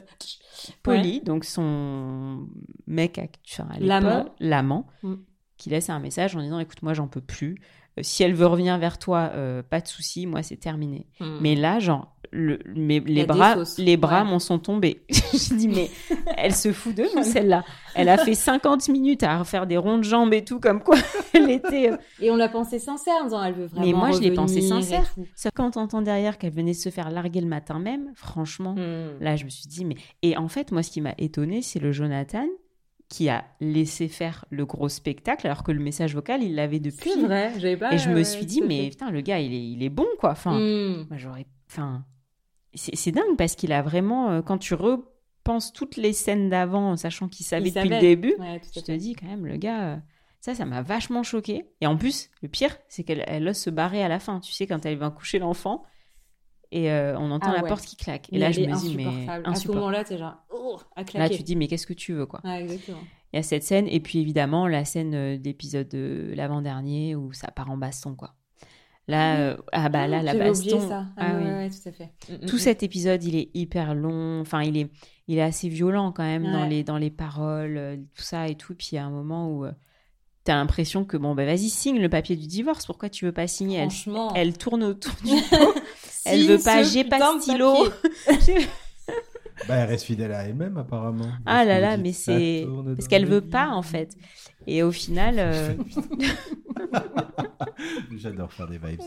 [0.84, 2.48] Polly, donc son
[2.88, 4.26] mec, act- enfin, à l'époque, L'amant.
[4.40, 5.16] l'amant, Mm.
[5.58, 7.58] qui laisse un message en disant "Écoute, moi j'en peux plus.
[8.00, 11.38] Euh, Si elle veut revenir vers toi, euh, pas de souci, moi c'est terminé." Hmm.
[11.42, 14.30] Mais là, genre, le, mais les bras, les bras Ouais.
[14.30, 15.02] m'en sont tombés.
[15.10, 15.90] je dis, mais
[16.38, 17.64] elle se fout de nous, celle-là.
[17.96, 20.98] Elle a fait 50 minutes à refaire des ronds de jambes et tout, comme quoi
[21.34, 21.92] elle était.
[21.92, 24.32] euh, Et on l'a pensé sincère en disant elle veut vraiment Mais moi, je l'ai
[24.32, 25.12] pensé sincère.
[25.36, 29.22] Sauf quand t'entends derrière qu'elle venait se faire larguer le matin même, franchement, Hmm.
[29.22, 29.96] là, je me suis dit, mais.
[30.22, 32.46] Et en fait, moi, ce qui m'a étonné, c'est le Jonathan
[33.10, 37.10] qui a laissé faire le gros spectacle, alors que le message vocal, il l'avait depuis.
[37.10, 37.94] C'est vrai, j'avais pas.
[37.94, 40.32] Et je me suis dit, mais putain, le gars, il est, il est bon, quoi.
[40.32, 41.06] Enfin, Hmm.
[41.10, 41.48] moi, j'aurais.
[41.70, 42.06] Enfin,
[42.76, 44.30] c'est c'est dingue parce qu'il a vraiment.
[44.30, 48.62] euh, quand tu repenses toutes les scènes d'avant, sachant qu'il savait depuis le début, Ouais,
[48.76, 49.94] je te dis quand même, le gars.
[49.94, 49.98] euh,
[50.40, 51.66] ça, ça m'a vachement choqué.
[51.82, 54.40] Et en plus, le pire, c'est qu'elle elle ose se barrer à la fin.
[54.40, 55.84] Tu sais, quand elle va coucher l'enfant
[56.72, 58.28] et euh, on entend Ah la porte qui claque.
[58.30, 59.28] Et Mais là, elle je me dis, mais.
[59.28, 62.14] À ce moment-là, t'es genre, oh, à Là, tu te dis, mais qu'est-ce que tu
[62.14, 63.00] veux, quoi exactement.
[63.32, 67.32] Il y a cette scène, et puis évidemment, la scène euh, d'épisode de l'avant-dernier où
[67.32, 68.34] ça part en baston, quoi.
[69.08, 70.88] Là, euh, ah bah là, la J'avais oublié baston.
[70.88, 71.06] ça.
[71.18, 71.50] Ah Ah, ouais, oui.
[71.52, 72.12] ouais, tout à fait.
[72.30, 74.40] Mm, Tout mm, cet épisode, il est hyper long.
[74.42, 74.90] Enfin, il est,
[75.28, 78.56] il est assez violent quand même dans les, dans les paroles, euh, tout ça et
[78.56, 78.76] tout.
[78.76, 79.74] Puis il y a un moment où tu
[80.44, 82.86] t'as l'impression que bon, bah vas-y, signe le papier du divorce.
[82.86, 83.78] Pourquoi tu veux pas signer?
[83.80, 84.32] Elle, Franchement.
[84.36, 85.74] elle tourne autour du pot.
[86.32, 87.88] Elle veut pas, j'ai pas de stylo.
[89.68, 91.28] Bah, elle reste fidèle à elle-même, apparemment.
[91.46, 92.66] ah là là, mais c'est
[92.96, 94.16] parce qu'elle veut pas en fait.
[94.68, 95.74] Et au final, euh,
[98.16, 99.02] J'adore faire des vibes.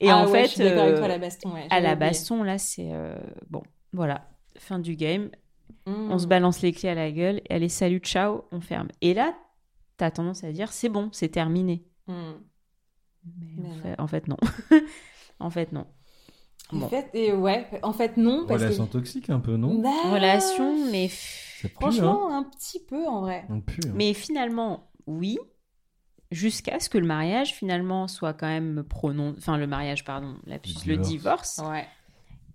[0.00, 1.52] et Ah en ouais, fait, je suis d'accord avec euh, toi, la baston.
[1.52, 3.16] Ouais, à la baston là, c'est euh,
[3.50, 5.30] bon, voilà, fin du game.
[5.86, 6.10] Mm.
[6.10, 7.40] On se balance les clés à la gueule.
[7.48, 8.88] Et allez, salut, ciao, on ferme.
[9.00, 9.34] Et là,
[9.96, 11.84] t'as tendance à dire, c'est bon, c'est terminé.
[12.06, 12.14] Mm.
[13.24, 13.80] Mais, Mais en, non.
[13.82, 14.36] fait, en fait, non.
[15.42, 15.86] En fait, non.
[16.72, 16.88] En Bon.
[16.88, 18.46] fait, et ouais, en fait, non.
[18.46, 18.92] Parce Relation que...
[18.92, 21.08] toxique, un peu, non Bah, Relation, mais,
[21.60, 23.44] pue, Franchement, un petit peu en vrai.
[23.48, 23.56] hein.
[23.56, 23.92] On pue, hein.
[23.94, 25.38] mais finalement, oui.
[26.30, 29.36] Jusqu'à ce que le mariage, finalement, soit quand même prononcé.
[29.38, 31.08] Enfin, le mariage, pardon, la, le divorce.
[31.08, 31.60] divorce.
[31.62, 31.86] Ouais,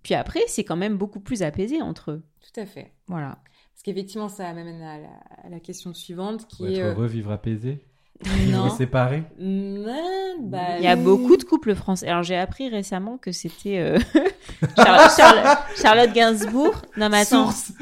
[0.02, 2.22] Puis après, c'est quand même beaucoup plus apaisé entre eux.
[2.40, 2.92] tout à fait.
[3.06, 3.38] Voilà.
[3.72, 5.08] Parce qu'effectivement, ça m'amène à la,
[5.44, 6.72] à la question suivante qui Pour est.
[6.74, 7.84] être euh, heureux, vivre apaisé.
[8.26, 8.64] Non.
[8.64, 9.22] Vivre séparé.
[9.38, 11.02] Non, bah, Il y a oui.
[11.02, 12.08] beaucoup de couples français.
[12.08, 13.98] Alors, j'ai appris récemment que c'était euh,
[14.76, 16.82] Charlotte, Charlotte- Charlotte Gainsbourg.
[16.96, 17.50] Non, mais attends.
[17.52, 17.72] Source.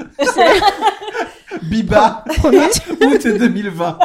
[1.62, 2.24] Biba.
[2.38, 2.58] Premier-
[3.06, 3.98] Août 2020.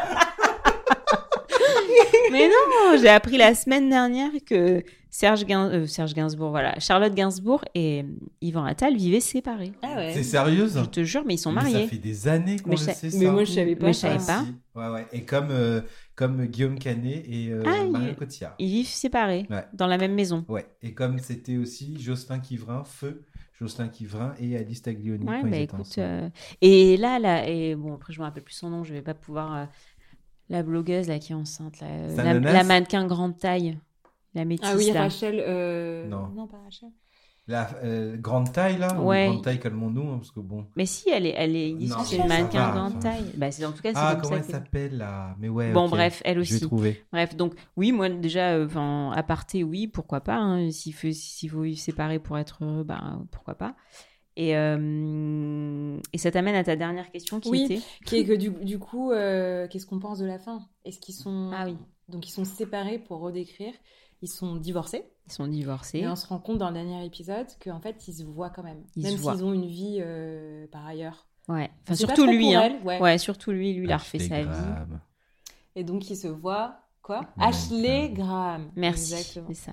[2.31, 7.13] Mais non, j'ai appris la semaine dernière que Serge, Gain- euh, Serge Gainsbourg, voilà, Charlotte
[7.13, 8.05] Gainsbourg et
[8.41, 9.73] Yvan Attal vivaient séparés.
[9.83, 10.11] Ah ouais.
[10.13, 11.83] C'est sérieuse Je te jure, mais ils sont Mais mariés.
[11.83, 13.31] Ça fait des années qu'on Mais le sait, Mais ça.
[13.31, 13.85] moi, je savais pas.
[13.87, 14.43] Mais je savais pas.
[14.45, 14.55] Si.
[14.79, 15.05] Ouais, ouais.
[15.11, 15.81] Et comme, euh,
[16.21, 18.53] comme Guillaume Canet et euh, Ah, il- Marion Cotillard.
[18.59, 19.65] Ils vivent séparés Ouais.
[19.73, 20.45] dans la même maison.
[20.47, 20.65] Ouais.
[20.83, 23.23] Et comme c'était aussi Jocelyn Quivrin, Feu,
[23.59, 25.95] Jocelyn Quivrin et Alice Taglioni Ouais, bah écoute.
[25.97, 26.29] euh,
[26.61, 29.13] Et là, là, et bon, après, je me rappelle plus son nom, je vais pas
[29.15, 29.55] pouvoir.
[29.55, 29.65] euh,
[30.49, 33.77] La blogueuse là qui est enceinte, là, euh, la, mannequin grande taille,
[34.35, 35.03] la métisse Ah oui, là.
[35.03, 35.41] Rachel.
[35.47, 36.27] euh, Non.
[36.35, 36.89] Non, pas Rachel.
[37.47, 39.25] La euh, grande taille, là ou Ouais.
[39.27, 40.67] Grande taille, calmons-nous, hein, parce que bon.
[40.75, 42.91] Mais si, elle est, elle est, ils disent Non, que c'est une mannequin va, grande
[42.91, 42.99] enfin.
[42.99, 43.31] taille.
[43.35, 44.37] Bah, c'est en tout cas, c'est Ah, comme comment ça.
[44.37, 45.35] elle que- s'appelle, là?
[45.39, 46.65] Mais ouais, Bon, bref, elle Je vais aussi.
[46.67, 47.03] trouver.
[47.11, 50.37] Bref, donc oui, moi déjà, euh, enfin, à parté, oui, pourquoi pas.
[50.37, 50.69] hein.
[50.71, 53.75] S'il faut, s'il faut y séparer pour être heureux, ben pourquoi pas.
[54.37, 57.63] Et, euh, et ça t'amène à ta dernière question qui Oui.
[57.65, 57.81] était.
[58.05, 60.61] Qui est que du, du coup, euh, qu'est-ce qu'on pense de la fin?
[60.85, 61.51] Est-ce qu'ils sont.
[61.53, 61.75] Ah oui.
[62.07, 63.73] Donc ils sont séparés pour redécrire?
[64.21, 65.03] Ils sont divorcés.
[65.27, 65.99] Ils sont divorcés.
[65.99, 68.63] Et on se rend compte dans le dernier épisode qu'en fait, ils se voient quand
[68.63, 68.83] même.
[68.95, 71.25] Ils même s'ils ont une vie euh, par ailleurs.
[71.47, 71.71] Ouais.
[71.83, 72.61] Enfin, surtout lui, hein.
[72.79, 72.99] elle, ouais.
[73.01, 74.47] Ouais, surtout lui, lui, il a refait sa vie.
[75.75, 76.75] Et donc ils se voient.
[77.01, 77.21] Quoi?
[77.21, 78.69] Ouais, Ashley Graham.
[78.75, 79.13] Merci.
[79.13, 79.47] Exactement.
[79.49, 79.71] C'est ça.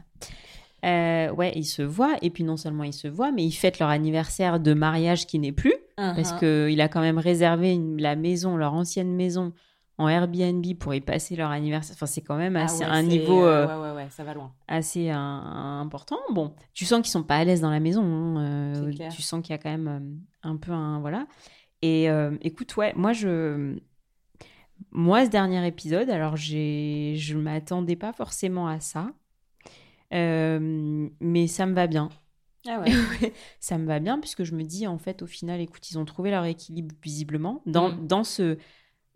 [0.84, 3.80] Euh, ouais, ils se voient, et puis non seulement ils se voient, mais ils fêtent
[3.80, 6.38] leur anniversaire de mariage qui n'est plus, parce Uh-huh.
[6.38, 9.52] que il a quand même réservé une- la maison, leur ancienne maison,
[9.98, 11.94] en Airbnb pour y passer leur anniversaire.
[11.96, 14.32] Enfin, c'est quand même Ah assez, ouais, un niveau euh, Ouais, ouais, ouais, ça va
[14.34, 14.52] loin.
[14.68, 16.18] assez un- important.
[16.32, 18.02] Bon, tu sens qu'ils sont pas à l'aise dans la maison.
[18.04, 18.44] hein,
[18.76, 19.12] euh, clair.
[19.12, 21.26] tu sens qu'il y a quand même euh, un peu un voilà.
[21.82, 23.76] Et euh, écoute, ouais, moi je,
[24.92, 29.10] moi ce dernier épisode, alors j'ai, je m'attendais pas forcément à ça,
[30.12, 32.08] mais ça me va bien.
[32.66, 32.80] Ah
[33.20, 33.32] ouais.
[33.60, 36.04] ça me va bien puisque je me dis en fait au final, écoute, ils ont
[36.04, 38.06] trouvé leur équilibre visiblement dans, Mm.
[38.06, 38.58] dans ce,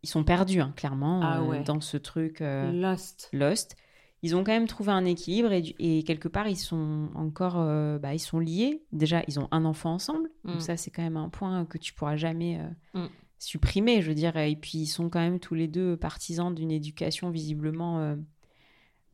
[0.03, 2.41] ils sont perdus hein, clairement Ah euh, dans ce truc.
[2.41, 3.29] euh, Lost.
[3.33, 3.77] Lost.
[4.25, 8.15] Ils ont quand même trouvé un équilibre et, quelque part ils sont encore euh, bah,
[8.15, 8.85] ils sont liés.
[8.93, 10.53] Déjà ils ont un enfant ensemble, Mm.
[10.53, 12.61] donc ça c'est quand même un point que tu pourras jamais
[12.95, 13.09] euh, Mm.
[13.39, 14.37] supprimer, je veux dire.
[14.37, 18.15] Et puis ils sont quand même tous les deux partisans d'une éducation visiblement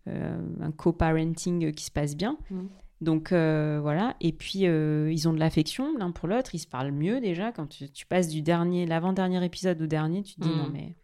[0.06, 2.38] un co-parenting qui se passe bien.
[2.50, 2.66] Mm.
[3.00, 4.16] Donc euh, voilà.
[4.20, 6.54] Et puis euh, ils ont de l'affection l'un pour l'autre.
[6.54, 10.22] Ils se parlent mieux déjà quand tu, tu passes du dernier l'avant-dernier épisode au dernier,
[10.22, 10.56] tu te dis Mm.
[10.56, 10.96] non mais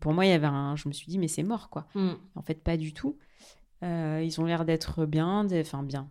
[0.00, 1.86] pour moi il y avait un, je me suis dit mais c'est mort quoi.
[1.94, 2.12] Mm.
[2.36, 3.18] En fait, pas du tout.
[3.82, 6.08] Euh, ils ont l'air d'être bien, enfin bien.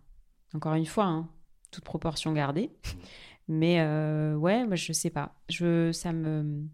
[0.54, 1.28] Encore une fois, hein,
[1.72, 2.70] toute proportion gardée.
[3.48, 5.34] Mais euh, ouais, moi je sais pas.
[5.48, 6.66] Je, ça me,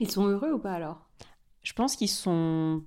[0.00, 1.08] Ils sont heureux ou pas alors?
[1.62, 2.84] Je pense qu'ils sont,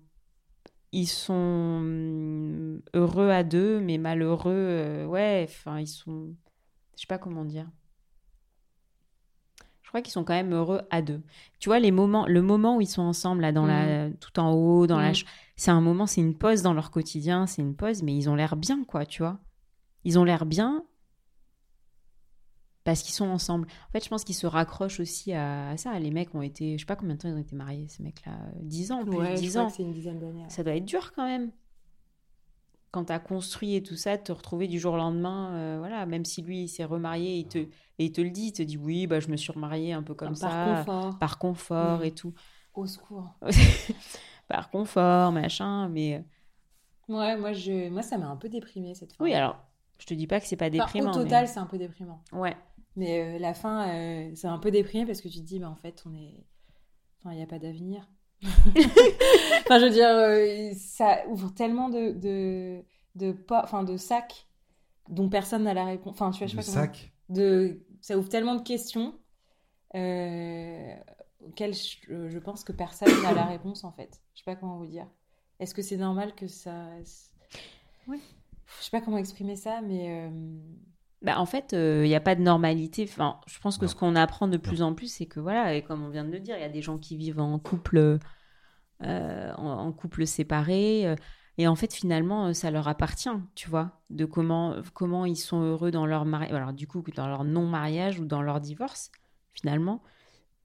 [0.91, 4.51] ils sont hum, heureux à deux, mais malheureux.
[4.53, 6.35] euh, ouais, enfin ils sont,
[6.95, 7.67] je sais pas comment dire.
[9.83, 11.21] Je crois qu'ils sont quand même heureux à deux.
[11.59, 14.51] Tu vois les moments, le moment où ils sont ensemble là, dans la, tout en
[14.51, 17.73] haut, dans la, ch- c'est un moment, c'est une pause dans leur quotidien, c'est une
[17.75, 19.39] pause, mais ils ont l'air bien, quoi, tu vois.
[20.03, 20.83] Ils ont l'air bien
[22.87, 23.67] parce qu'ils sont ensemble.
[23.89, 25.99] En fait, je pense qu'ils se raccrochent aussi à, à ça.
[25.99, 28.01] Les mecs ont été, je sais pas combien de temps ils ont été mariés, ces
[28.01, 29.67] mecs-là, euh, 10 ans, plus Ouais, je 10 crois ans.
[29.67, 30.43] que c'est une dizaine d'années.
[30.43, 30.49] ouais.
[30.49, 31.51] Ça doit être dur quand même.
[32.91, 36.05] Quand tu as construit et tout ça, te retrouver du jour au lendemain, euh, voilà,
[36.05, 37.69] même si lui il s'est remarié, il te, et
[37.99, 40.13] il te le dit, il te dit oui, bah, je me suis remarié un peu
[40.13, 41.19] comme Par ça, confort.
[41.19, 42.03] par confort Mm.
[42.05, 42.33] et tout.
[42.73, 43.33] Au secours.
[44.47, 46.23] par confort, machin, mais
[47.09, 47.89] Ouais, moi, je...
[47.89, 49.23] moi ça m'a un peu déprimée cette fin.
[49.25, 49.57] oui, alors,
[49.99, 51.11] je te dis pas que c'est pas Enfin, déprimant.
[51.11, 52.23] au mais- total, c'est un peu déprimant.
[52.31, 52.55] Ouais.
[52.97, 55.69] Mais euh, la fin, euh, c'est un peu déprimé parce que tu te dis, bah,
[55.69, 56.43] en fait, on est.
[57.19, 58.09] Enfin, il n'y a pas d'avenir.
[58.43, 62.83] enfin, je veux dire, euh, ça ouvre tellement de, de,
[63.15, 63.63] de, pas...
[63.63, 64.47] enfin, de sacs
[65.09, 66.13] dont personne n'a la réponse.
[66.13, 66.91] Enfin, tu vois, je sais pas comment-
[67.29, 67.85] de...
[68.01, 69.19] Ça ouvre tellement de questions
[69.95, 70.95] euh,
[71.45, 74.21] auxquelles je, je pense que personne n'a la réponse, en fait.
[74.33, 75.07] Je sais pas comment vous dire.
[75.59, 76.89] Est-ce que c'est normal que ça.
[78.07, 78.19] Ouais.
[78.79, 80.31] Je sais pas comment exprimer ça, mais.
[81.21, 83.05] Euh, Bah, en fait, il n'y a pas de normalité.
[83.09, 83.89] Enfin, je pense que Non.
[83.91, 86.31] ce qu'on apprend de plus en plus, c'est que, voilà, et comme on vient de
[86.31, 88.19] le dire, il y a des gens qui vivent en couple,
[89.03, 91.07] euh, en, en couple séparé.
[91.07, 91.15] euh,
[91.59, 95.61] et en fait, finalement, euh, ça leur appartient, tu vois, de comment, comment ils sont
[95.61, 96.53] heureux dans leur mariage.
[96.53, 99.11] Alors, du coup, dans leur non-mariage ou dans leur divorce,
[99.53, 100.03] finalement.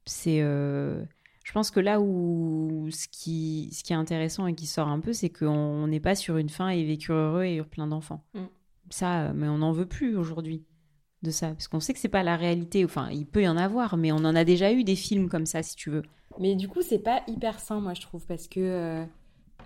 [0.04, 0.40] C'est.
[0.42, 1.02] euh,
[1.44, 5.00] Je pense que là où ce qui, ce qui est intéressant et qui sort un
[5.00, 8.24] peu, c'est qu'on n'est pas sur une fin et vécu heureux et eurent plein d'enfants.
[8.34, 8.40] Mm.
[8.92, 10.64] Ça, euh, mais on n'en veut plus aujourd'hui
[11.22, 12.84] de ça, parce qu'on sait que c'est pas la réalité.
[12.84, 15.46] Enfin, il peut y en avoir, mais on en a déjà eu des films comme
[15.46, 16.02] ça, si tu veux.
[16.38, 19.04] Mais du coup, c'est pas hyper sain, moi, je trouve, parce que euh,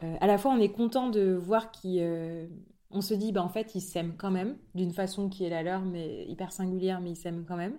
[0.03, 2.47] euh, à la fois, on est content de voir euh,
[2.91, 5.63] on se dit, bah, en fait, ils s'aiment quand même, d'une façon qui est la
[5.63, 7.79] leur, mais hyper singulière, mais ils s'aiment quand même.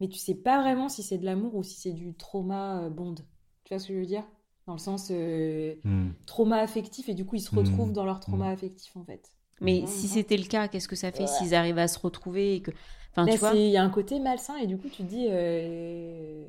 [0.00, 2.88] Mais tu sais pas vraiment si c'est de l'amour ou si c'est du trauma euh,
[2.88, 3.14] bond.
[3.64, 4.24] Tu vois ce que je veux dire?
[4.66, 6.10] Dans le sens euh, Hmm.
[6.26, 7.58] trauma affectif, et du coup, ils se Mm.
[7.58, 9.30] retrouvent dans leur trauma affectif, en fait.
[9.60, 11.26] Mais si c'était le cas, qu'est-ce que ça fait Ouais.
[11.28, 12.70] s'ils arrivent à se retrouver et que,
[13.12, 15.08] enfin, Là, tu vois, Il y a un côté malsain, et du coup, tu te
[15.08, 15.26] dis.
[15.30, 16.44] euh,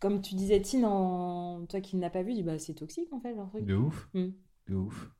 [0.00, 1.64] Comme tu disais, Tine, en...
[1.66, 3.64] toi qui ne l'as pas vu, dis, bah, c'est toxique en fait leur truc.
[3.64, 4.08] De ouf.
[4.14, 4.30] Hmm.
[4.68, 5.10] De ouf.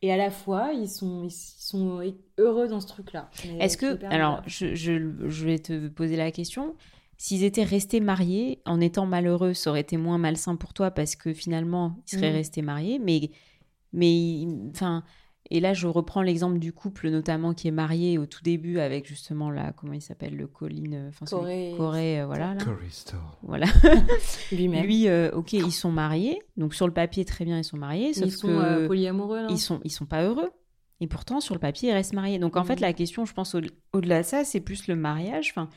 [0.00, 2.00] Et à la fois, ils sont, ils sont
[2.38, 3.28] heureux dans ce truc-là.
[3.58, 6.76] Est-ce que, alors, je, je, je vais te poser la question.
[7.16, 11.16] S'ils étaient restés mariés en étant malheureux, ça aurait été moins malsain pour toi parce
[11.16, 12.36] que finalement, ils seraient Mhm.
[12.36, 13.00] restés mariés.
[13.00, 13.30] Mais,
[13.92, 15.02] mais, enfin,
[15.50, 19.06] Et là, je reprends l'exemple du couple, notamment qui est marié au tout début avec
[19.06, 21.72] justement la, comment il s'appelle, le Colline, euh, enfin Corée.
[21.76, 22.54] Corée, euh, voilà.
[22.54, 22.60] là.
[22.90, 23.38] Store.
[23.42, 23.66] Voilà.
[24.52, 24.84] Lui-même.
[24.84, 28.12] Lui, euh, ok, ils sont mariés, donc sur le papier très bien, ils sont mariés,
[28.14, 30.50] sauf ils sont que euh, polyamoureux, non ils sont ils sont pas heureux.
[31.00, 32.38] Et pourtant, sur le papier, ils restent mariés.
[32.40, 32.80] Donc en fait, Mhm.
[32.80, 33.60] la question, je pense, au-
[33.92, 35.50] au-delà de ça, c'est plus le mariage.
[35.50, 35.68] Enfin,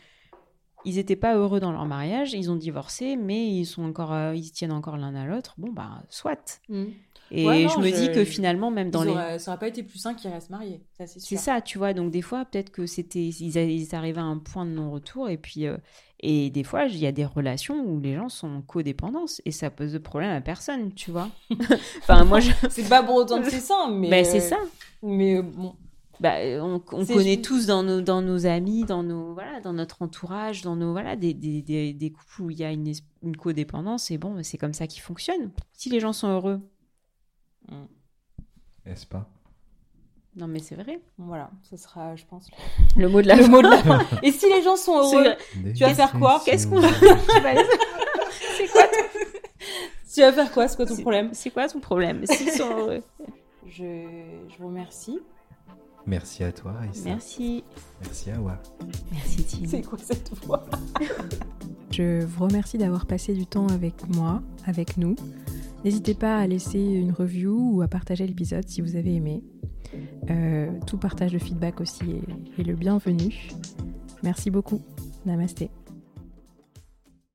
[0.86, 4.36] ils étaient pas heureux dans leur mariage, ils ont divorcé, mais ils sont encore, euh,
[4.36, 5.56] ils tiennent encore l'un à l'autre.
[5.58, 6.62] Bon bah, soit.
[6.70, 6.86] Mm.
[7.34, 9.68] Et Ouais, non, je me je- dis que finalement, même dans les Ça aurait pas
[9.70, 11.94] été plus sain qu'ils restent mariés, ça c'est ça, tu vois.
[11.94, 15.30] Donc des fois, peut-être que c'était, ils, a- ils arrivaient à un point de non-retour,
[15.30, 15.78] et puis euh,
[16.20, 19.52] et des fois, il y a des relations où les gens sont en codépendance et
[19.52, 21.30] ça pose de problème à personne, tu vois.
[22.02, 22.52] enfin, moi, je...
[22.70, 24.10] C'est pas pour autant que c'est ça, mais.
[24.10, 24.58] Ben, c'est ça.
[25.02, 25.74] Mais bon.
[26.22, 29.74] Bah, on, on connaît juste- tous dans nos, dans nos amis, dans nos voilà, dans
[29.74, 32.94] notre entourage, dans nos voilà, des, des, des, des couples où il y a une,
[33.38, 35.50] codépendance et bon, c'est comme ça qui fonctionne.
[35.74, 36.62] Si les gens sont heureux,
[38.86, 39.28] N'est-ce pas?
[40.36, 41.02] Non mais c'est vrai.
[41.18, 42.50] Voilà, ce sera, je pense,
[42.96, 44.00] Le mot de la le mot de la fin.
[44.24, 45.34] Et si les gens sont heureux,
[45.76, 46.42] Tu vas faire quoi?
[46.46, 48.84] Qu'est-ce qu'on c'est quoi?
[48.84, 49.20] Ton-
[50.14, 50.68] Tu vas faire quoi?
[50.68, 51.30] C'est quoi ton problème?
[51.34, 52.26] C'est quoi ton problème?
[52.28, 53.04] S'ils sont heureux.
[53.68, 54.06] je...
[54.50, 55.20] je vous remercie.
[56.08, 57.10] Merci à toi, Aïssa.
[57.10, 57.64] Merci.
[58.02, 58.62] Merci Awa.
[59.12, 59.68] Merci Tim.
[59.68, 60.66] C'est quoi cette voix?
[61.92, 65.16] Je vous remercie d'avoir passé du temps avec moi, avec nous.
[65.84, 69.44] N'hésitez pas à laisser une review ou à partager l'épisode si vous avez aimé.
[70.30, 72.04] Euh, tout partage de feedback aussi
[72.58, 73.50] est, est le bienvenu.
[74.24, 74.82] Merci beaucoup.
[75.26, 75.70] Namasté.